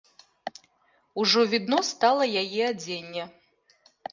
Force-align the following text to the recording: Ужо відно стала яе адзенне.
Ужо 1.23 1.39
відно 1.53 1.79
стала 1.91 2.23
яе 2.45 2.63
адзенне. 2.73 3.23